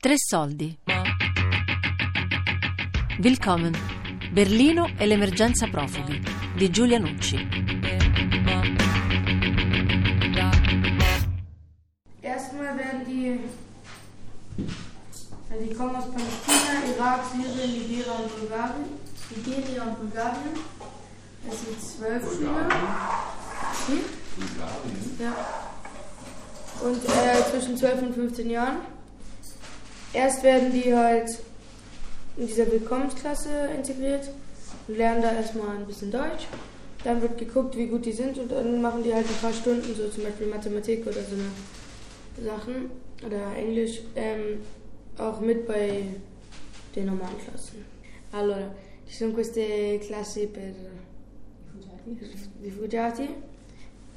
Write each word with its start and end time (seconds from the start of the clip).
Tre 0.00 0.14
soldi. 0.16 0.78
Willkommen. 3.18 3.74
Berlino 4.30 4.92
e 4.96 5.06
l'emergenza 5.06 5.66
profughi 5.66 6.22
di 6.54 6.70
Giulia 6.70 7.00
Nucci. 7.00 7.36
Erstmal 12.20 12.76
werden 12.76 13.04
die, 13.06 13.40
die 15.66 15.74
kommen 15.74 15.96
aus 15.96 16.04
Palästina, 16.12 16.94
Irak, 16.94 17.24
Syrien, 17.32 17.72
Nigeria 17.72 18.12
und 18.12 18.38
Bulgarien. 18.38 18.84
Nigeria 19.34 19.82
und 19.82 19.98
Bulgarien. 19.98 20.54
Das 21.44 21.60
sind 21.60 21.82
zwölf 21.82 22.36
Schüler. 22.36 22.68
Hm? 23.88 24.04
Ja. 25.18 25.34
Und 26.84 27.04
äh, 27.04 27.50
zwischen 27.50 27.76
12 27.76 28.02
und 28.02 28.14
15 28.14 28.48
Jahren. 28.48 28.97
Erst 30.18 30.42
werden 30.42 30.72
die 30.72 30.92
halt 30.92 31.38
in 32.36 32.48
dieser 32.48 32.68
Willkommensklasse 32.72 33.68
integriert 33.76 34.28
und 34.88 34.96
lernen 34.96 35.22
da 35.22 35.32
erstmal 35.32 35.76
ein 35.76 35.86
bisschen 35.86 36.10
Deutsch. 36.10 36.48
Dann 37.04 37.22
wird 37.22 37.38
geguckt, 37.38 37.76
wie 37.76 37.86
gut 37.86 38.04
die 38.04 38.12
sind 38.12 38.36
und 38.36 38.50
dann 38.50 38.82
machen 38.82 39.04
die 39.04 39.14
halt 39.14 39.26
ein 39.28 39.40
paar 39.40 39.52
Stunden, 39.52 39.94
so 39.94 40.08
zum 40.08 40.24
Beispiel 40.24 40.48
Mathematik 40.48 41.06
oder 41.06 41.22
so 41.22 41.36
eine 41.36 42.48
Sachen 42.48 42.90
oder 43.24 43.56
Englisch, 43.56 44.00
ähm, 44.16 44.58
auch 45.18 45.38
mit 45.38 45.68
bei 45.68 46.02
den 46.96 47.06
normalen 47.06 47.38
Klassen. 47.38 47.84
Allora, 48.32 48.74
ci 49.06 49.16
sono 49.16 49.34
queste 49.34 50.00
classi 50.04 50.48
per 50.48 50.74
rifugiati 52.60 53.28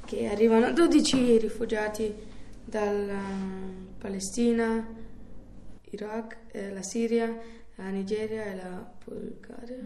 che 0.04 0.28
arrivano 0.28 0.74
12 0.74 1.38
rifugiati 1.38 2.12
dalla 2.64 3.22
Palestina, 4.00 4.84
Iraq, 5.92 6.36
eh, 6.52 6.72
la 6.72 6.82
Siria, 6.82 7.34
la 7.76 7.88
Nigeria 7.88 8.44
e 8.44 8.56
la 8.56 8.92
Bulgaria. 9.04 9.78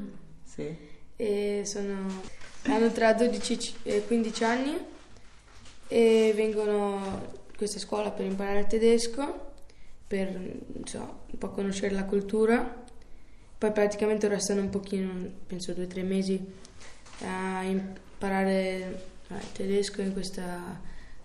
Sì. 0.42 0.94
E 1.16 1.62
sono, 1.64 2.22
hanno 2.64 2.90
tra 2.90 3.12
12 3.12 3.74
e 3.84 4.04
15 4.06 4.44
anni 4.44 4.76
e 5.88 6.32
vengono 6.34 6.96
a 6.96 7.22
questa 7.56 7.78
scuola 7.78 8.10
per 8.10 8.26
imparare 8.26 8.60
il 8.60 8.66
tedesco, 8.66 9.52
per 10.06 10.28
so, 10.84 11.24
un 11.30 11.38
po' 11.38 11.50
conoscere 11.50 11.94
la 11.94 12.04
cultura. 12.04 12.84
Poi 13.58 13.72
praticamente 13.72 14.28
restano 14.28 14.60
un 14.60 14.68
pochino, 14.68 15.30
penso 15.46 15.72
due 15.72 15.84
o 15.84 15.88
tre 15.88 16.02
mesi, 16.02 16.38
a 17.22 17.62
imparare 17.62 18.54
eh, 19.28 19.34
il 19.34 19.52
tedesco 19.52 20.02
in 20.02 20.12
questa 20.12 20.80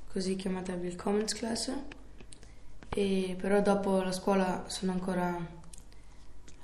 così 0.07 0.35
chiamata 0.35 0.73
Willkommensklasse. 0.73 1.99
E 2.93 3.37
però 3.39 3.61
dopo 3.61 4.01
la 4.01 4.11
scuola 4.11 4.65
sono 4.67 4.91
ancora 4.91 5.33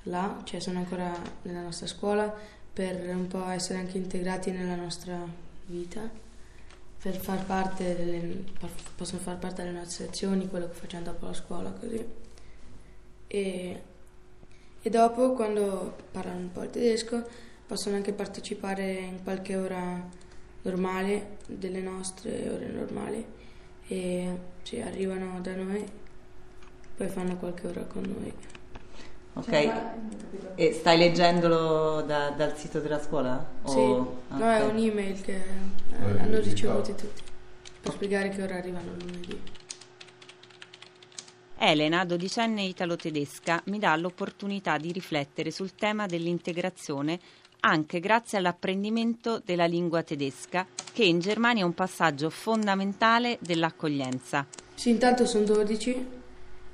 là, 0.02 0.40
cioè 0.44 0.60
sono 0.60 0.78
ancora 0.78 1.10
nella 1.42 1.62
nostra 1.62 1.86
scuola 1.86 2.34
per 2.70 3.08
un 3.08 3.26
po' 3.28 3.48
essere 3.48 3.78
anche 3.78 3.96
integrati 3.96 4.50
nella 4.50 4.74
nostra 4.74 5.18
vita, 5.66 6.08
per 7.00 7.16
far 7.16 7.46
parte 7.46 7.96
delle, 7.96 8.44
possono 8.94 9.20
far 9.20 9.38
parte 9.38 9.62
delle 9.62 9.78
nostre 9.78 10.08
azioni, 10.08 10.48
quello 10.48 10.68
che 10.68 10.74
facciamo 10.74 11.04
dopo 11.04 11.26
la 11.26 11.32
scuola, 11.32 11.70
così. 11.70 12.06
E, 13.26 13.82
e 14.82 14.90
dopo, 14.90 15.32
quando 15.32 15.96
parlano 16.10 16.40
un 16.40 16.52
po' 16.52 16.62
il 16.62 16.70
tedesco, 16.70 17.26
possono 17.66 17.96
anche 17.96 18.12
partecipare 18.12 18.92
in 18.92 19.22
qualche 19.24 19.56
ora 19.56 20.06
normale, 20.62 21.38
delle 21.46 21.80
nostre 21.80 22.50
ore 22.50 22.66
normali, 22.66 23.26
e 23.86 24.38
sì, 24.62 24.78
arrivano 24.80 25.40
da 25.40 25.54
noi 25.54 26.06
poi 26.98 27.08
fanno 27.08 27.36
qualche 27.36 27.68
ora 27.68 27.82
con 27.82 28.02
noi. 28.02 28.32
Ok, 29.34 29.72
e 30.56 30.72
stai 30.72 30.98
leggendolo 30.98 32.02
da- 32.02 32.30
dal 32.30 32.58
sito 32.58 32.80
della 32.80 33.00
scuola? 33.00 33.46
O- 33.62 33.70
Sì, 33.70 34.34
no, 34.34 34.50
è 34.50 34.64
un'email 34.64 35.20
che 35.20 35.36
eh, 35.36 36.18
hanno 36.18 36.40
ricevuto 36.40 36.92
tutti 36.96 37.22
per 37.80 37.92
spiegare 37.92 38.30
che 38.30 38.42
ora 38.42 38.56
arrivano 38.56 38.90
lunedì. 38.98 39.40
Elena, 41.60 42.04
dodicenne 42.04 42.62
italo-tedesca, 42.62 43.62
mi 43.66 43.78
dà 43.78 43.94
l'opportunità 43.94 44.76
di 44.76 44.90
riflettere 44.90 45.52
sul 45.52 45.76
tema 45.76 46.06
dell'integrazione 46.06 47.20
anche 47.60 48.00
grazie 48.00 48.38
all'apprendimento 48.38 49.40
della 49.44 49.66
lingua 49.66 50.02
tedesca, 50.02 50.66
che 50.92 51.04
in 51.04 51.20
Germania 51.20 51.62
è 51.62 51.66
un 51.66 51.74
passaggio 51.74 52.30
fondamentale 52.30 53.38
dell'accoglienza. 53.40 54.46
Sì, 54.74 54.90
intanto 54.90 55.26
sono 55.26 55.44
12, 55.44 56.06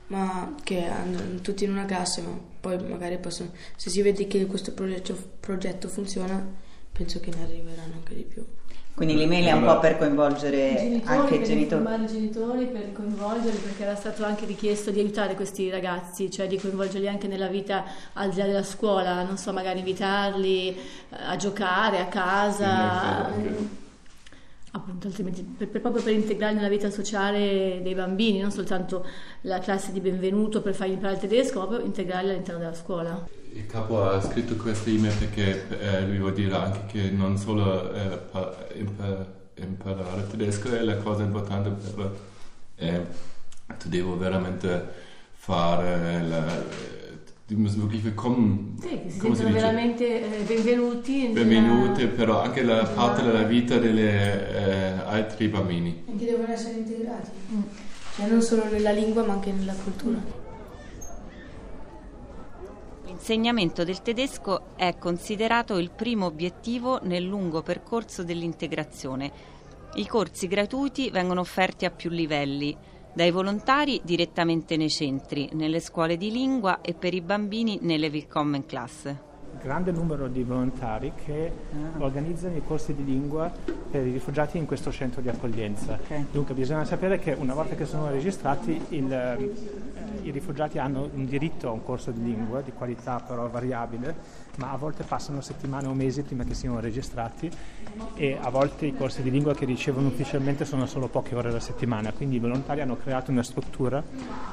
ma 0.09 0.55
che 0.63 0.85
hanno 0.87 1.41
tutti 1.41 1.65
in 1.65 1.71
una 1.71 1.85
classe, 1.87 2.23
ma 2.23 2.39
poi 2.61 2.79
magari 2.89 3.19
possono, 3.19 3.51
se 3.77 3.91
si 3.91 4.03
vede 4.03 4.27
che 4.27 4.47
questo 4.47 4.73
progetto, 4.73 5.17
progetto 5.41 5.89
funziona, 5.89 6.45
penso 6.93 7.21
che 7.21 7.31
ne 7.35 7.43
arriveranno 7.43 7.95
anche 7.95 8.15
di 8.15 8.23
più. 8.25 8.45
Quindi 8.95 9.17
l'email 9.17 9.47
è 9.47 9.53
un 9.53 9.65
po' 9.65 9.81
per 9.81 9.99
coinvolgere 9.99 10.71
I 10.71 10.77
genitori, 10.77 11.03
Eh, 11.17 11.19
anche 11.19 11.35
i 11.35 11.39
per 11.39 11.47
genitori. 11.49 11.81
informare 11.81 12.05
i 12.05 12.07
genitori, 12.07 12.67
per 12.67 12.93
coinvolgerli, 12.93 13.59
perché 13.59 13.83
era 13.83 13.97
stato 13.97 14.25
anche 14.25 14.47
richiesto 14.47 14.93
di 14.93 15.01
aiutare 15.01 15.35
questi 15.35 15.69
ragazzi, 15.69 16.31
cioè 16.31 16.47
di 16.47 16.59
coinvolgerli 16.61 17.09
anche 17.09 17.27
nella 17.27 17.49
vita 17.49 17.85
al 18.13 18.31
di 18.31 18.37
là 18.37 18.47
della 18.47 18.63
scuola, 18.63 19.25
non 19.25 19.37
so, 19.37 19.53
magari 19.53 19.81
invitarli 19.81 20.69
eh, 20.71 20.77
a 21.11 21.35
giocare 21.37 21.99
a 21.99 22.07
casa, 22.07 23.33
Sì, 23.35 23.41
eh, 23.47 23.83
appunto, 24.77 25.07
altrimenti 25.07 25.43
per- 25.43 25.69
per- 25.69 25.81
proprio 25.81 26.03
per 26.03 26.13
integrarli 26.13 26.57
nella 26.57 26.69
vita 26.69 26.91
sociale 26.91 27.81
dei 27.83 27.95
bambini, 27.95 28.41
non 28.41 28.51
soltanto 28.51 29.07
la 29.43 29.59
classe 29.61 29.93
di 29.93 30.01
benvenuto 30.01 30.63
per 30.63 30.75
fargli 30.75 30.93
imparare 30.93 31.15
il 31.15 31.21
tedesco, 31.21 31.61
ma 31.61 31.67
proprio 31.67 31.87
integrarli 31.87 32.31
all'interno 32.31 32.61
della 32.61 32.75
scuola. 32.75 33.27
Il 33.53 33.67
capo 33.67 34.03
ha 34.03 34.21
scritto 34.21 34.57
questa 34.57 34.91
email 34.91 35.15
perché 35.17 35.69
eh, 35.79 36.07
lui 36.07 36.19
vuol 36.19 36.33
dire 36.33 36.55
anche 36.57 36.87
che 36.87 37.11
non 37.11 37.37
solo 37.39 37.93
eh, 37.95 38.19
pa- 38.31 38.57
impa- 38.75 39.27
imparare 39.57 40.27
tedesco 40.27 40.75
è 40.75 40.83
la 40.83 40.97
cosa 40.97 41.23
importante 41.23 41.71
per 41.71 42.11
eh, 42.77 43.07
tu 43.79 43.89
devo 43.89 44.19
veramente 44.19 45.03
fare 45.31 46.21
la, 46.23 46.45
die 47.49 47.57
müssen 47.57 47.83
wirklich 47.83 48.03
willkommen 48.05 48.77
Sì, 48.81 48.89
che 48.89 49.11
si 49.11 49.21
sentono 49.21 49.51
veramente 49.53 50.39
eh, 50.41 50.43
benvenuti. 50.45 51.29
benvenute 51.29 52.07
però 52.07 52.41
anche 52.41 52.63
la 52.63 52.85
parte 52.85 53.23
della 53.23 53.43
vita 53.43 53.77
delle 53.79 54.49
eh, 54.49 55.03
altri 55.05 55.49
bambini 55.49 56.05
Anche 56.09 56.25
devono 56.25 56.51
essere 56.51 56.79
integrati, 56.79 57.31
cioè 58.17 58.29
non 58.29 58.41
solo 58.41 58.65
nella 58.71 58.93
lingua 58.93 59.25
ma 59.25 59.35
anche 59.35 59.53
nella 59.53 59.75
cultura. 59.75 60.43
L'insegnamento 63.07 63.85
del 63.85 64.01
tedesco 64.01 64.75
è 64.77 64.97
considerato 64.99 65.77
il 65.77 65.91
primo 65.91 66.25
obiettivo 66.27 66.99
nel 67.03 67.25
lungo 67.25 67.63
percorso 67.63 68.25
dell'integrazione. 68.25 69.31
I 69.97 70.07
corsi 70.07 70.49
gratuiti 70.49 71.11
vengono 71.11 71.41
offerti 71.41 71.85
a 71.85 71.91
più 71.91 72.11
livelli, 72.11 72.77
dai 73.15 73.31
volontari 73.31 74.01
direttamente 74.05 74.77
nei 74.77 74.91
centri, 74.91 75.49
nelle 75.53 75.81
scuole 75.81 76.17
di 76.17 76.31
lingua 76.31 76.81
e 76.81 76.95
per 76.95 77.15
i 77.15 77.21
bambini 77.21 77.79
nelle 77.81 78.09
Willkommen 78.09 78.67
Class. 78.67 79.34
Grande 79.61 79.93
numero 79.93 80.29
di 80.29 80.43
volontari 80.43 81.13
che 81.25 81.53
organizzano 81.99 82.57
i 82.57 82.63
corsi 82.65 82.95
di 82.95 83.05
lingua 83.05 83.53
per 83.91 84.07
i 84.07 84.13
rifugiati 84.13 84.59
in 84.59 84.67
questo 84.67 84.91
centro 84.91 85.21
di 85.21 85.29
accoglienza. 85.29 85.99
Ok. 86.03 86.25
Dunque 86.31 86.55
bisogna 86.55 86.85
sapere 86.85 87.19
che 87.19 87.33
una 87.33 87.55
volta 87.55 87.75
che 87.75 87.85
sono 87.85 88.11
registrati 88.11 88.81
il, 88.91 89.13
eh, 89.13 89.53
i 90.23 90.31
rifugiati 90.31 90.79
hanno 90.79 91.09
un 91.13 91.27
diritto 91.27 91.69
a 91.69 91.73
un 91.73 91.83
corso 91.83 92.11
di 92.11 92.23
lingua 92.23 92.61
di 92.61 92.73
qualità 92.73 93.21
però 93.21 93.49
variabile, 93.49 94.15
ma 94.57 94.71
a 94.71 94.77
volte 94.77 95.05
passano 95.05 95.41
settimane 95.41 95.87
o 95.87 95.95
mesi 95.95 96.23
prima 96.23 96.45
che 96.45 96.55
siano 96.55 96.81
registrati 96.81 97.51
e 98.15 98.39
a 98.41 98.51
volte 98.51 98.87
i 98.87 98.95
corsi 98.95 99.23
di 99.23 99.31
lingua 99.31 99.55
che 99.55 99.65
ricevono 99.65 100.09
ufficialmente 100.09 100.65
sono 100.65 100.87
solo 100.87 101.09
poche 101.09 101.35
ore 101.35 101.49
alla 101.49 101.61
settimana, 101.61 102.13
quindi 102.13 102.37
i 102.37 102.41
volontari 102.41 102.81
hanno 102.81 102.97
creato 102.97 103.31
una 103.31 103.43
struttura 103.43 104.03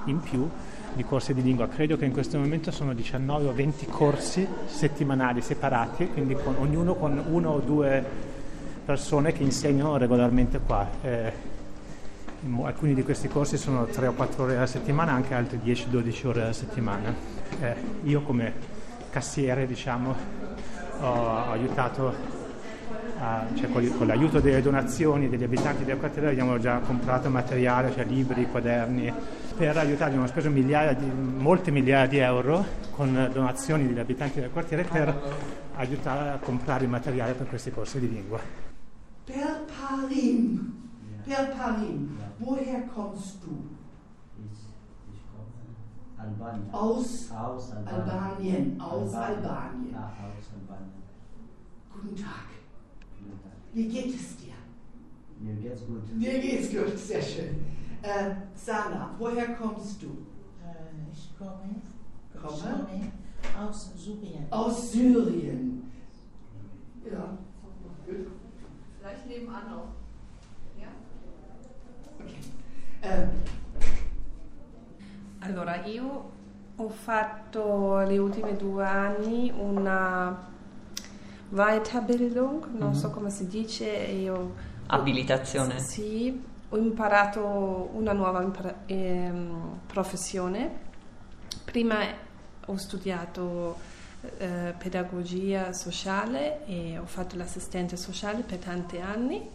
in 0.05 0.19
più 0.19 0.49
di 0.93 1.03
corsi 1.03 1.33
di 1.33 1.41
lingua. 1.41 1.67
Credo 1.67 1.97
che 1.97 2.05
in 2.05 2.11
questo 2.11 2.37
momento 2.37 2.71
sono 2.71 2.93
19 2.93 3.47
o 3.47 3.53
20 3.53 3.85
corsi 3.87 4.47
settimanali 4.65 5.41
separati, 5.41 6.07
quindi 6.07 6.35
con, 6.35 6.55
ognuno 6.59 6.95
con 6.95 7.23
una 7.29 7.49
o 7.49 7.59
due 7.59 8.03
persone 8.83 9.31
che 9.31 9.43
insegnano 9.43 9.97
regolarmente 9.97 10.59
qua. 10.59 10.87
Eh, 11.01 11.33
alcuni 12.63 12.93
di 12.93 13.03
questi 13.03 13.27
corsi 13.27 13.57
sono 13.57 13.85
3 13.85 14.07
o 14.07 14.13
4 14.13 14.43
ore 14.43 14.57
alla 14.57 14.65
settimana, 14.65 15.11
anche 15.11 15.33
altri 15.33 15.59
10-12 15.63 16.27
ore 16.27 16.41
alla 16.41 16.53
settimana. 16.53 17.13
Eh, 17.59 17.75
io 18.03 18.21
come 18.21 18.53
cassiere, 19.09 19.67
diciamo, 19.67 20.15
ho 21.01 21.51
aiutato 21.51 22.39
a- 23.21 23.45
cioè 23.53 23.71
con, 23.71 23.87
con 23.97 24.07
l'aiuto 24.07 24.39
delle 24.39 24.61
donazioni 24.61 25.29
degli 25.29 25.43
abitanti 25.43 25.83
del 25.85 25.97
quartiere 25.97 26.29
abbiamo 26.29 26.57
già 26.57 26.79
comprato 26.79 27.29
materiale, 27.29 27.91
cioè 27.93 28.03
libri, 28.05 28.47
quaderni, 28.49 29.13
per 29.55 29.77
aiutarli 29.77 30.13
abbiamo 30.13 30.27
speso 30.27 30.49
migliaia 30.49 30.93
di, 30.93 31.05
molte 31.05 31.69
migliaia 31.71 32.07
di 32.07 32.17
euro 32.17 32.65
con 32.91 33.29
donazioni 33.31 33.87
degli 33.87 33.99
abitanti 33.99 34.39
del 34.39 34.49
quartiere 34.49 34.83
per 34.83 35.21
aiutare 35.75 36.29
a 36.31 36.37
comprare 36.39 36.83
il 36.85 36.89
materiale 36.89 37.33
per 37.33 37.47
questi 37.47 37.71
corsi 37.71 37.99
di 37.99 38.09
lingua. 38.09 38.39
Per 39.23 39.65
Parim. 39.65 40.79
Per 41.23 41.55
Parim. 41.55 42.17
Woher 42.39 42.87
kommst 42.93 43.43
du? 43.43 43.69
Albanien. 46.17 46.67
Aus, 46.71 47.31
aus 47.31 47.71
Albanien. 47.71 48.77
Albanien. 48.79 48.79
Aus 48.79 49.13
Albanien. 49.13 49.45
Albanien. 49.45 49.95
Ah, 49.95 50.11
aus 50.37 50.49
Albanien. 50.53 51.01
Guten 51.91 52.15
Tag. 52.15 52.60
Wie 53.73 53.87
geht 53.87 54.15
es 54.15 54.37
dir? 54.37 54.53
Mir 55.39 55.55
geht's 55.55 55.85
gut. 55.85 56.15
Mir 56.15 56.39
geht's 56.39 56.69
gut, 56.69 56.97
sehr 56.97 57.21
schön. 57.21 57.55
Äh, 58.01 58.31
Sana, 58.55 59.15
woher 59.17 59.53
kommst 59.55 60.01
du? 60.01 60.07
Äh, 60.07 61.11
ich 61.11 61.31
komme, 61.37 61.81
Komme? 62.33 62.87
ich 62.93 63.51
komme 63.53 63.67
aus 63.67 63.91
Syrien. 63.95 64.45
Aus 64.49 64.91
Syrien. 64.91 65.91
Ja. 67.09 67.37
Gut. 68.05 68.27
Vielleicht 68.99 69.27
nebenan 69.27 69.69
noch. 69.69 69.87
Ja? 70.79 70.87
Ok. 72.19 72.31
Eh, 73.01 73.27
Allora, 75.43 75.83
io 75.87 76.29
ho 76.77 76.89
fatto 76.89 77.99
le 78.05 78.19
ultime 78.19 78.55
due 78.55 78.85
anni 78.85 79.51
una 79.51 80.37
Weiterbildung, 81.51 82.67
non 82.77 82.95
so 82.95 83.09
come 83.09 83.29
si 83.29 83.47
dice, 83.47 83.85
io 83.85 84.53
Abilitazione. 84.87 85.79
sì, 85.79 86.41
ho 86.69 86.77
imparato 86.77 87.89
una 87.93 88.13
nuova 88.13 88.41
impara- 88.41 88.83
ehm, 88.85 89.79
professione. 89.85 90.89
Prima 91.65 91.99
ho 92.65 92.77
studiato 92.77 93.77
eh, 94.37 94.73
pedagogia 94.77 95.73
sociale 95.73 96.65
e 96.65 96.97
ho 96.97 97.05
fatto 97.05 97.35
l'assistente 97.35 97.97
sociale 97.97 98.43
per 98.43 98.59
tanti 98.59 98.97
anni. 98.99 99.45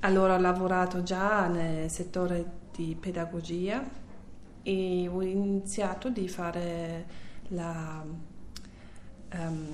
Allora 0.00 0.34
ho 0.34 0.38
lavorato 0.40 1.02
già 1.02 1.46
nel 1.48 1.90
settore 1.90 2.44
di 2.72 2.96
pedagogia 2.98 3.82
e 4.62 5.08
ho 5.12 5.20
iniziato 5.22 6.10
di 6.10 6.28
fare 6.28 7.06
la 7.48 8.04
ehm, 9.30 9.66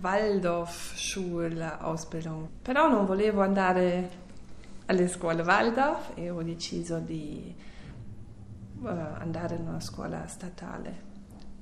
Waldorf 0.00 0.94
Schulausbildung. 0.96 2.48
Però 2.62 2.88
non 2.88 3.04
volevo 3.04 3.42
andare 3.42 4.20
alle 4.86 5.08
scuole 5.08 5.42
Waldorf 5.42 6.12
e 6.14 6.30
ho 6.30 6.42
deciso 6.42 6.98
di 6.98 7.54
eh, 8.84 8.88
andare 8.88 9.56
in 9.56 9.66
una 9.66 9.80
scuola 9.80 10.26
statale. 10.26 11.10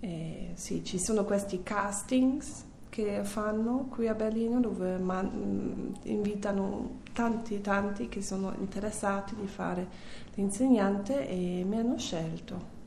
E 0.00 0.52
sì, 0.54 0.84
ci 0.84 0.98
sono 0.98 1.24
questi 1.24 1.62
castings 1.62 2.64
che 2.88 3.22
fanno 3.24 3.86
qui 3.90 4.08
a 4.08 4.14
Berlino 4.14 4.60
dove 4.60 4.98
man- 4.98 5.94
invitano 6.02 6.98
tanti 7.12 7.60
tanti 7.60 8.08
che 8.08 8.22
sono 8.22 8.52
interessati 8.58 9.34
di 9.36 9.46
fare 9.46 9.86
l'insegnante 10.34 11.28
e 11.28 11.64
mi 11.64 11.78
hanno 11.78 11.98
scelto 11.98 12.78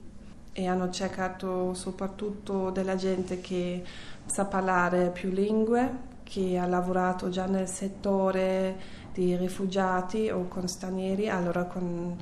e 0.54 0.68
hanno 0.68 0.92
cercato 0.92 1.74
soprattutto 1.74 2.70
della 2.70 2.96
gente 2.96 3.42
che 3.42 3.84
sa 4.26 4.46
parlare 4.46 5.10
più 5.10 5.32
lingue, 5.32 6.12
che 6.24 6.58
ha 6.58 6.68
lavorato 6.68 7.30
già 7.30 7.46
nel 7.46 7.68
settore 7.68 9.02
di 9.14 9.36
rifugiati 9.36 10.30
o 10.30 10.48
con 10.48 10.68
stranieri, 10.68 11.28
allora 11.28 11.66
con, 11.66 12.18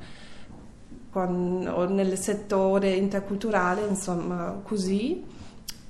con- 1.10 1.70
o 1.70 1.84
nel 1.88 2.18
settore 2.18 2.90
interculturale, 2.90 3.86
insomma 3.86 4.58
così. 4.62 5.24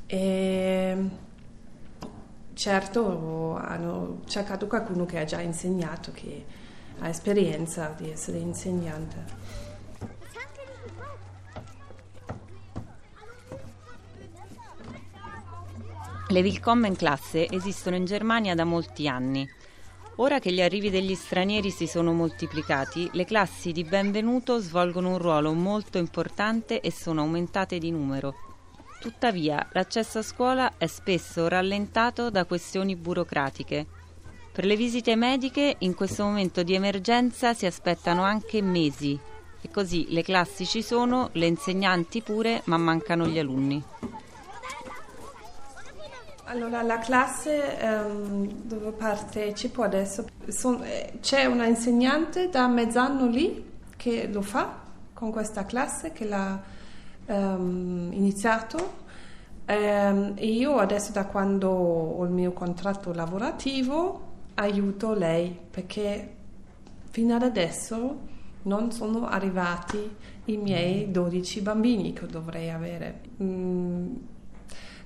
E 0.06 0.96
certo 2.54 3.56
hanno 3.56 4.20
cercato 4.26 4.66
qualcuno 4.66 5.04
che 5.04 5.20
ha 5.20 5.24
già 5.24 5.40
insegnato, 5.40 6.10
che 6.12 6.44
ha 6.98 7.08
esperienza 7.08 7.94
di 7.96 8.10
essere 8.10 8.38
insegnante. 8.38 9.70
Le 16.32 16.40
Willkommen 16.40 16.96
classe 16.96 17.46
esistono 17.46 17.94
in 17.94 18.06
Germania 18.06 18.54
da 18.54 18.64
molti 18.64 19.06
anni. 19.06 19.46
Ora 20.16 20.38
che 20.38 20.50
gli 20.50 20.62
arrivi 20.62 20.88
degli 20.88 21.14
stranieri 21.14 21.70
si 21.70 21.86
sono 21.86 22.14
moltiplicati, 22.14 23.10
le 23.12 23.26
classi 23.26 23.70
di 23.70 23.84
benvenuto 23.84 24.58
svolgono 24.58 25.10
un 25.10 25.18
ruolo 25.18 25.52
molto 25.52 25.98
importante 25.98 26.80
e 26.80 26.90
sono 26.90 27.20
aumentate 27.20 27.76
di 27.76 27.90
numero. 27.90 28.34
Tuttavia, 28.98 29.68
l'accesso 29.72 30.20
a 30.20 30.22
scuola 30.22 30.78
è 30.78 30.86
spesso 30.86 31.48
rallentato 31.48 32.30
da 32.30 32.46
questioni 32.46 32.96
burocratiche. 32.96 33.86
Per 34.52 34.64
le 34.64 34.76
visite 34.76 35.14
mediche, 35.16 35.74
in 35.80 35.94
questo 35.94 36.24
momento 36.24 36.62
di 36.62 36.72
emergenza 36.72 37.52
si 37.52 37.66
aspettano 37.66 38.22
anche 38.22 38.62
mesi. 38.62 39.20
E 39.60 39.68
così 39.70 40.06
le 40.08 40.22
classi 40.22 40.64
ci 40.64 40.80
sono, 40.80 41.28
le 41.32 41.44
insegnanti 41.44 42.22
pure, 42.22 42.62
ma 42.64 42.78
mancano 42.78 43.26
gli 43.26 43.38
alunni. 43.38 43.84
Allora, 46.52 46.82
la 46.82 46.98
classe 46.98 47.78
ehm, 47.78 48.46
dove 48.64 48.90
partecipo 48.92 49.82
adesso, 49.82 50.26
son- 50.48 50.82
eh, 50.84 51.14
c'è 51.20 51.46
una 51.46 51.64
insegnante 51.64 52.50
da 52.50 52.68
mezz'anno 52.68 53.26
lì 53.26 53.70
che 53.96 54.28
lo 54.30 54.42
fa 54.42 54.80
con 55.14 55.30
questa 55.30 55.64
classe 55.64 56.12
che 56.12 56.26
l'ha 56.26 56.60
ehm, 57.24 58.10
iniziato. 58.12 59.00
Ehm, 59.64 60.34
e 60.34 60.46
io 60.48 60.76
adesso 60.76 61.10
da 61.12 61.24
quando 61.24 61.70
ho 61.70 62.22
il 62.24 62.30
mio 62.30 62.52
contratto 62.52 63.14
lavorativo 63.14 64.20
aiuto 64.56 65.14
lei 65.14 65.56
perché 65.70 66.34
fino 67.10 67.34
ad 67.34 67.42
adesso 67.44 68.18
non 68.64 68.92
sono 68.92 69.26
arrivati 69.26 70.16
i 70.46 70.56
miei 70.58 71.10
12 71.10 71.62
bambini 71.62 72.12
che 72.12 72.26
dovrei 72.26 72.68
avere. 72.70 73.20
Mm, 73.42 74.14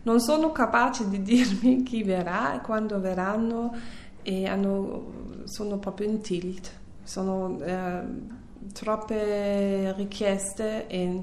non 0.06 0.20
sono 0.20 0.53
capace 0.53 1.08
di 1.08 1.20
dirmi 1.20 1.82
chi 1.85 2.03
verrà 2.03 2.55
e 2.55 2.61
quando 2.61 3.00
verranno 3.00 3.75
e 4.23 4.47
hanno- 4.47 5.44
sono 5.44 5.79
proprio 5.79 6.08
in 6.08 6.20
tilt. 6.20 6.70
Sono 7.03 7.61
eh, 7.61 8.03
troppe 8.73 9.93
richieste 9.97 10.87
e 10.87 11.23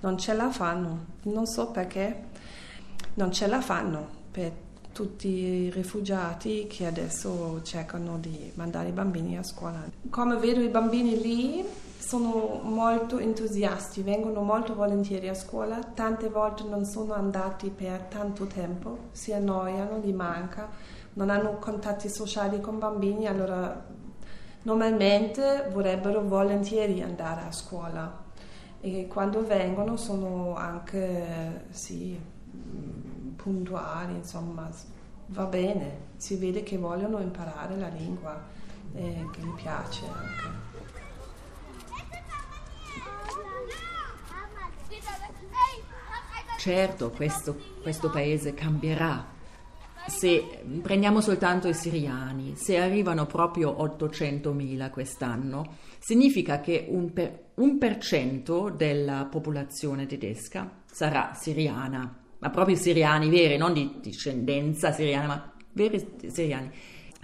non 0.00 0.18
ce 0.18 0.32
la 0.34 0.50
fanno. 0.50 1.06
Non 1.22 1.46
so 1.46 1.70
perché 1.70 2.32
non 3.14 3.32
ce 3.32 3.46
la 3.46 3.60
fanno 3.60 4.22
per 4.30 4.52
tutti 4.92 5.28
i 5.28 5.70
rifugiati 5.70 6.66
che 6.68 6.86
adesso 6.86 7.60
cercano 7.64 8.18
di 8.18 8.52
mandare 8.54 8.88
i 8.88 8.92
bambini 8.92 9.36
a 9.36 9.42
scuola. 9.42 9.82
Come 10.10 10.36
vedo 10.36 10.60
i 10.60 10.68
bambini 10.68 11.20
lì 11.20 11.64
sono 12.04 12.60
molto 12.62 13.18
entusiasti, 13.18 14.02
vengono 14.02 14.42
molto 14.42 14.74
volentieri 14.74 15.28
a 15.28 15.34
scuola, 15.34 15.78
tante 15.78 16.28
volte 16.28 16.62
non 16.64 16.84
sono 16.84 17.14
andati 17.14 17.70
per 17.70 18.02
tanto 18.02 18.46
tempo, 18.46 19.08
si 19.12 19.32
annoiano, 19.32 20.00
gli 20.00 20.12
manca, 20.12 20.68
non 21.14 21.30
hanno 21.30 21.56
contatti 21.58 22.10
sociali 22.10 22.60
con 22.60 22.78
bambini, 22.78 23.26
allora 23.26 23.86
normalmente 24.62 25.70
vorrebbero 25.72 26.20
volentieri 26.20 27.00
andare 27.00 27.46
a 27.48 27.52
scuola 27.52 28.22
e 28.82 29.06
quando 29.08 29.42
vengono 29.46 29.96
sono 29.96 30.54
anche 30.56 31.64
sì, 31.70 32.20
puntuali, 33.34 34.16
insomma, 34.16 34.68
va 35.28 35.44
bene, 35.46 35.98
si 36.16 36.36
vede 36.36 36.62
che 36.62 36.76
vogliono 36.76 37.18
imparare 37.18 37.78
la 37.78 37.88
lingua 37.88 38.38
e 38.92 39.26
che 39.32 39.40
gli 39.40 39.54
piace 39.54 40.04
anche. 40.04 40.73
Certo, 46.64 47.10
questo, 47.10 47.60
questo 47.82 48.08
paese 48.08 48.54
cambierà. 48.54 49.32
Se 50.06 50.62
prendiamo 50.80 51.20
soltanto 51.20 51.68
i 51.68 51.74
siriani, 51.74 52.56
se 52.56 52.78
arrivano 52.78 53.26
proprio 53.26 53.70
800.000 53.72 54.88
quest'anno, 54.88 55.76
significa 55.98 56.60
che 56.62 56.86
un 56.88 57.12
per, 57.12 57.50
un 57.56 57.76
per 57.76 57.98
cento 57.98 58.70
della 58.74 59.26
popolazione 59.30 60.06
tedesca 60.06 60.80
sarà 60.90 61.34
siriana, 61.34 62.18
ma 62.38 62.48
proprio 62.48 62.76
siriani 62.76 63.28
veri, 63.28 63.58
non 63.58 63.74
di 63.74 63.98
discendenza 64.00 64.90
siriana, 64.90 65.26
ma 65.26 65.52
veri 65.72 66.02
siriani. 66.28 66.70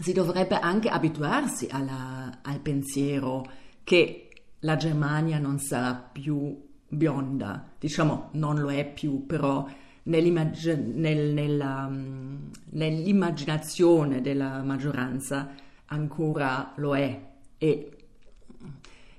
Si 0.00 0.12
dovrebbe 0.12 0.58
anche 0.58 0.90
abituarsi 0.90 1.66
alla- 1.70 2.40
al 2.42 2.60
pensiero 2.60 3.50
che 3.84 4.28
la 4.58 4.76
Germania 4.76 5.38
non 5.38 5.58
sarà 5.58 5.94
più 5.94 6.68
bionda, 6.90 7.72
diciamo 7.78 8.28
non 8.32 8.58
lo 8.58 8.70
è 8.70 8.84
più, 8.84 9.24
però 9.26 9.66
nell'immag- 10.04 10.92
nel- 10.94 11.32
nella, 11.32 11.88
mm, 11.88 12.36
nell'immaginazione 12.70 14.20
della 14.20 14.62
maggioranza 14.62 15.54
ancora 15.86 16.72
lo 16.76 16.96
è. 16.96 17.28
E 17.58 17.90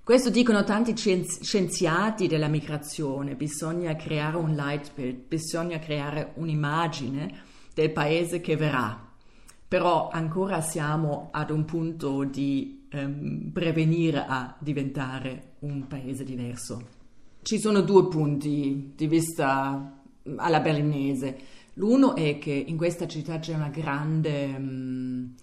questo 0.03 0.29
dicono 0.29 0.63
tanti 0.63 0.95
scienzi- 0.95 1.43
scienziati 1.43 2.27
della 2.27 2.47
migrazione, 2.47 3.35
bisogna 3.35 3.95
creare 3.95 4.37
un 4.37 4.53
leitbild, 4.53 5.27
bisogna 5.27 5.79
creare 5.79 6.33
un'immagine 6.35 7.33
del 7.73 7.91
paese 7.91 8.41
che 8.41 8.57
verrà. 8.57 9.09
Però 9.67 10.09
ancora 10.09 10.59
siamo 10.59 11.29
ad 11.31 11.49
un 11.49 11.63
punto 11.63 12.25
di 12.25 12.87
ehm, 12.93 13.51
prevenire 13.53 14.25
a 14.27 14.53
diventare 14.59 15.53
un 15.59 15.87
paese 15.87 16.25
diverso. 16.25 16.99
Ci 17.41 17.59
sono 17.59 17.81
due 17.81 18.07
punti 18.07 18.93
di 18.95 19.07
vista 19.07 19.99
alla 20.35 20.59
berlinese. 20.59 21.37
L'uno 21.75 22.15
è 22.15 22.37
che 22.37 22.51
in 22.51 22.77
questa 22.77 23.07
città 23.07 23.39
c'è 23.39 23.55
una 23.55 23.69
grande 23.69 24.53
um, 24.57 25.33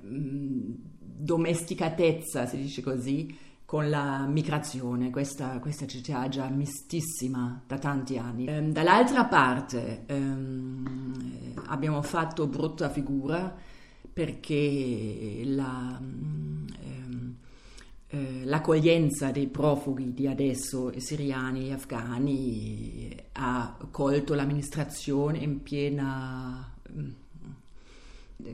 domesticatezza, 0.00 2.46
si 2.46 2.56
dice 2.56 2.82
così, 2.82 3.36
con 3.64 3.88
la 3.88 4.26
migrazione. 4.26 5.10
Questa, 5.10 5.58
questa 5.58 5.86
città 5.86 6.24
è 6.24 6.28
già 6.28 6.48
mistissima 6.48 7.62
da 7.66 7.78
tanti 7.78 8.18
anni. 8.18 8.46
Ehm, 8.46 8.72
dall'altra 8.72 9.24
parte 9.24 10.04
ehm, 10.06 11.54
abbiamo 11.66 12.02
fatto 12.02 12.46
brutta 12.46 12.88
figura 12.88 13.54
perché 14.12 15.42
la, 15.44 15.98
ehm, 16.00 16.66
eh, 18.14 18.44
l'accoglienza 18.44 19.30
dei 19.30 19.48
profughi 19.48 20.14
di 20.14 20.28
adesso, 20.28 20.92
siriani 20.98 21.68
e 21.68 21.72
afghani, 21.72 23.16
ha 23.32 23.76
colto 23.90 24.34
l'amministrazione 24.34 25.38
in 25.38 25.62
piena 25.62 26.72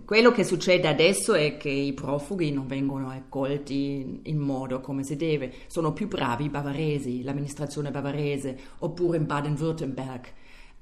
quello 0.04 0.30
che 0.30 0.44
succede 0.44 0.86
adesso 0.86 1.34
è 1.34 1.56
che 1.56 1.68
i 1.68 1.92
profughi 1.92 2.52
non 2.52 2.66
vengono 2.68 3.08
accolti 3.08 4.20
in 4.22 4.38
modo 4.38 4.80
come 4.80 5.02
si 5.02 5.16
deve, 5.16 5.52
sono 5.66 5.92
più 5.92 6.06
bravi 6.06 6.44
i 6.44 6.48
bavaresi, 6.48 7.24
l'amministrazione 7.24 7.90
bavarese, 7.90 8.56
oppure 8.78 9.16
in 9.16 9.26
Baden-Württemberg. 9.26 10.26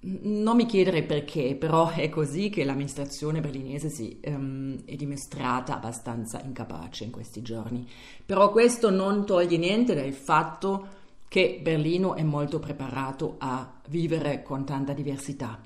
Non 0.01 0.55
mi 0.55 0.67
chiedere 0.67 1.03
perché, 1.03 1.57
però 1.57 1.89
è 1.89 2.09
così 2.09 2.51
che 2.51 2.65
l'amministrazione 2.65 3.41
berlinese 3.41 3.89
si, 3.89 4.21
um, 4.27 4.85
è 4.85 4.95
dimostrata 4.95 5.75
abbastanza 5.75 6.41
incapace 6.41 7.05
in 7.05 7.11
questi 7.11 7.43
giorni. 7.43 7.89
Però 8.25 8.51
questo 8.51 8.91
non 8.91 9.27
toglie 9.27 9.57
niente 9.57 9.97
dal 9.97 10.13
fatto 10.13 10.97
che 11.27 11.59
Berlino 11.61 12.15
è 12.15 12.23
molto 12.23 12.59
preparato 12.59 13.35
a 13.39 13.71
vivere 13.89 14.43
con 14.43 14.65
tanta 14.65 14.93
diversità 14.93 15.59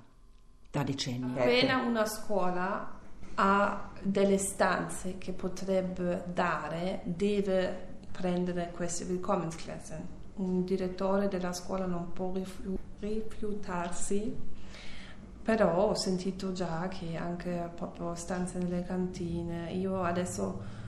da 0.70 0.82
decenni. 0.82 1.38
Appena 1.38 1.82
una 1.82 2.06
scuola 2.06 2.98
ha 3.34 3.90
delle 4.00 4.38
stanze 4.38 5.18
che 5.18 5.32
potrebbe 5.32 6.24
dare, 6.32 7.02
deve 7.04 7.90
prendere 8.10 8.72
queste 8.74 9.04
Willkommensklassen. 9.04 10.20
Un 10.34 10.64
direttore 10.64 11.28
della 11.28 11.52
scuola 11.52 11.86
non 11.86 12.12
può 12.12 12.32
rifiutarsi, 13.02 14.32
però 15.42 15.88
ho 15.88 15.94
sentito 15.94 16.52
già 16.52 16.86
che 16.86 17.16
anche 17.16 17.68
proprio 17.74 18.14
stanze 18.14 18.58
nelle 18.58 18.84
cantine, 18.84 19.72
io 19.72 20.02
adesso 20.04 20.80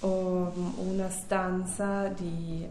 ho 0.00 0.52
una 0.78 1.10
stanza 1.10 2.08
di, 2.08 2.66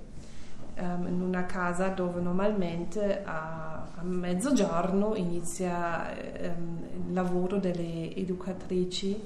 um, 0.77 1.07
in 1.07 1.21
una 1.21 1.45
casa 1.45 1.89
dove 1.89 2.19
normalmente 2.19 3.21
a, 3.23 3.85
a 3.95 4.01
mezzogiorno 4.01 5.13
inizia 5.15 6.11
um, 6.41 6.85
il 7.07 7.13
lavoro 7.13 7.57
delle 7.57 8.15
educatrici 8.15 9.21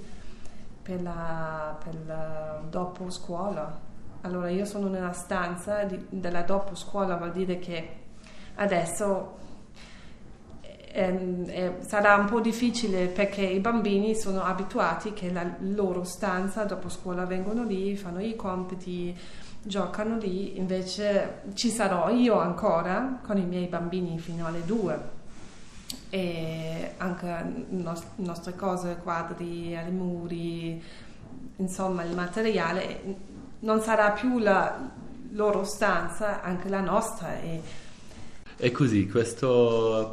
per 0.81 1.01
la, 1.01 1.77
per 1.81 1.95
la 2.05 2.61
dopo 2.69 3.09
scuola. 3.09 3.89
Allora 4.21 4.49
io 4.49 4.65
sono 4.65 4.87
nella 4.89 5.13
stanza 5.13 5.83
di, 5.83 6.07
della 6.09 6.41
dopo 6.41 6.75
scuola, 6.75 7.15
vuol 7.15 7.31
dire 7.31 7.57
che 7.59 8.00
adesso 8.55 9.37
eh, 10.93 11.43
eh, 11.47 11.75
sarà 11.79 12.15
un 12.15 12.25
po' 12.25 12.41
difficile 12.41 13.07
perché 13.07 13.41
i 13.41 13.59
bambini 13.59 14.15
sono 14.15 14.43
abituati 14.43 15.13
che 15.13 15.31
la 15.31 15.45
loro 15.59 16.03
stanza 16.03 16.65
dopo 16.65 16.89
scuola 16.89 17.25
vengono 17.25 17.63
lì, 17.63 17.95
fanno 17.95 18.19
i 18.19 18.35
compiti, 18.35 19.17
giocano 19.61 20.17
lì, 20.17 20.57
invece 20.57 21.43
ci 21.53 21.69
sarò 21.69 22.09
io 22.09 22.39
ancora 22.39 23.19
con 23.23 23.37
i 23.37 23.45
miei 23.45 23.67
bambini 23.67 24.19
fino 24.19 24.45
alle 24.45 24.65
due 24.65 25.19
e 26.09 26.93
anche 26.97 27.25
le 27.69 27.93
nostre 28.15 28.55
cose, 28.55 28.97
quadri 29.01 29.75
ai 29.75 29.91
muri, 29.91 30.83
insomma 31.57 32.03
il 32.03 32.13
materiale 32.13 33.29
non 33.59 33.79
sarà 33.81 34.11
più 34.11 34.39
la 34.39 34.89
loro 35.31 35.63
stanza, 35.63 36.41
anche 36.41 36.67
la 36.67 36.81
nostra. 36.81 37.39
E, 37.39 37.61
e 38.63 38.71
così, 38.71 39.07
queste 39.07 39.47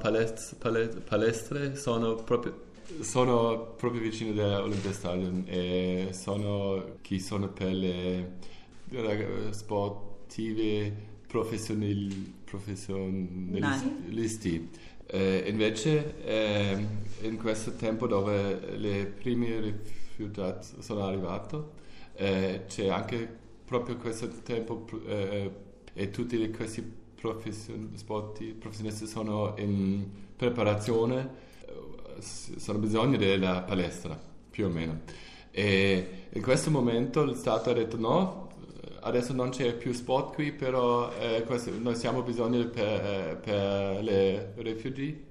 palestre, 0.00 1.02
palestre 1.07 1.76
sono 1.76 2.14
proprio 2.14 2.64
sono 3.00 3.75
proprio 3.76 4.00
vicino 4.00 4.31
all'Olympiastadion 4.43 5.45
e 5.47 6.09
sono 6.12 6.97
chi 7.02 7.21
sono 7.21 7.49
per 7.49 7.73
le 7.73 8.37
sportive 9.50 10.93
professionali, 11.26 12.35
professionalisti. 12.45 14.71
Eh, 15.05 15.45
invece 15.47 16.25
eh, 16.25 16.87
in 17.21 17.37
questo 17.37 17.73
tempo 17.73 18.07
dove 18.07 18.76
le 18.76 19.05
prime 19.07 19.61
rifiutati 19.61 20.69
sono 20.81 21.05
arrivate 21.05 21.62
eh, 22.14 22.62
c'è 22.67 22.88
anche 22.88 23.28
proprio 23.64 23.97
questo 23.97 24.28
tempo 24.43 24.87
eh, 25.07 25.50
e 25.95 26.11
tutti 26.11 26.50
questi 26.50 27.07
profession, 27.21 27.91
professionisti 28.59 29.07
sono 29.07 29.55
in 29.59 30.05
preparazione, 30.37 31.31
eh, 31.67 32.23
sono 32.23 32.79
bisogno 32.79 33.17
della 33.17 33.63
palestra 33.63 34.19
più 34.51 34.67
o 34.67 34.69
meno. 34.69 35.01
E 35.51 36.27
in 36.31 36.43
questo 36.43 36.71
momento 36.71 37.23
il 37.23 37.37
Stato 37.37 37.71
ha 37.71 37.73
detto 37.73 37.99
no, 37.99 38.49
adesso 39.01 39.33
non 39.33 39.51
c'è 39.51 39.75
più 39.75 39.93
sport 39.93 40.35
qui, 40.35 40.53
però 40.53 41.13
eh, 41.13 41.43
questo, 41.45 41.73
noi 41.79 41.97
siamo 41.97 42.23
bisogno 42.23 42.67
per, 42.69 42.87
eh, 42.87 43.39
per 43.43 44.03
le 44.03 44.53
rifugi 44.57 45.27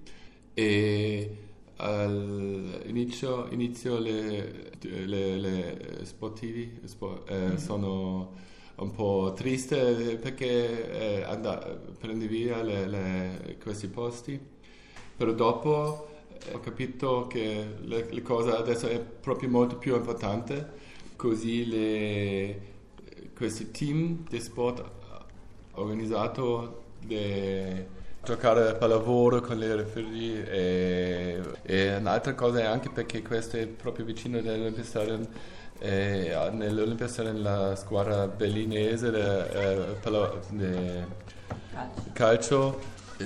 e 0.54 1.38
all'inizio 1.78 3.48
inizio 3.52 4.00
le, 4.00 4.72
le, 4.82 5.38
le 5.38 6.00
sportivi 6.04 6.80
sport, 6.86 7.30
eh, 7.30 7.36
mm-hmm. 7.36 7.56
sono 7.56 8.34
un 8.78 8.92
po' 8.92 9.34
triste 9.36 10.18
perché 10.22 11.20
eh, 11.20 11.24
andare, 11.24 11.80
prende 12.00 12.28
via 12.28 12.62
le, 12.62 13.58
questi 13.62 13.88
posti, 13.88 14.40
però 15.16 15.32
dopo 15.32 16.10
eh, 16.46 16.54
ho 16.54 16.60
capito 16.60 17.28
che 17.28 17.66
le, 17.82 18.08
le 18.10 18.22
cose 18.22 18.52
adesso 18.52 18.88
è 18.88 19.00
proprio 19.00 19.50
molto 19.50 19.78
più 19.78 19.96
importante, 19.96 20.86
così 21.16 21.66
le 21.68 22.76
questi 23.36 23.70
team 23.70 24.26
di 24.28 24.40
sport 24.40 24.84
organizzato 25.74 26.84
di 27.00 27.86
giocare 28.24 28.76
pallavolo 28.76 29.42
con 29.42 29.58
le 29.58 29.76
referee 29.76 30.50
e, 30.50 31.42
e, 31.62 31.96
un'altra 31.96 32.34
cosa 32.34 32.60
è 32.60 32.64
anche 32.64 32.90
perché 32.90 33.22
questo 33.22 33.58
è 33.58 33.68
proprio 33.68 34.06
vicino 34.06 34.38
all'Olympiastadion 34.40 35.28
e 35.80 36.36
nell'Olympiastadion 36.52 37.42
la 37.42 37.76
squadra 37.76 38.28
berlinese 38.28 39.12
di 40.50 41.04
calcio 42.14 42.80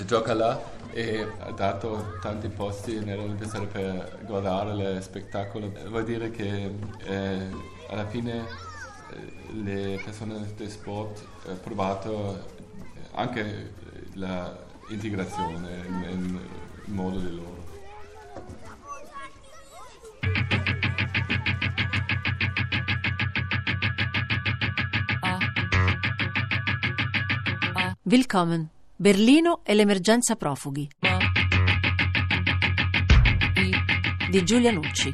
gioca 0.06 0.34
là 0.34 0.60
e 0.94 1.26
ha 1.40 1.52
dato 1.52 2.18
tanti 2.22 2.50
posti 2.50 3.00
nell'Olympiastadion 3.00 3.72
per 3.72 4.20
guardare 4.26 4.74
lo 4.74 5.02
spettacolo 5.02 5.72
vuol 5.88 6.04
dire 6.04 6.32
che 6.32 6.74
eh, 7.06 7.50
alla 7.90 8.06
fine 8.08 8.70
le 9.54 10.00
persone 10.04 10.54
del 10.56 10.70
sport 10.70 11.24
hanno 11.46 11.56
provato 11.56 12.46
anche 13.14 13.74
l'integrazione 14.14 15.88
nel 15.88 16.40
modo 16.86 17.20
di 17.20 17.36
loro. 17.36 17.61
Willkommen. 28.04 28.68
Berlino 28.96 29.60
e 29.64 29.76
l'emergenza 29.76 30.36
profughi. 30.36 30.90
Di 34.28 34.44
Giulia 34.44 34.72
Nucci. 34.72 35.12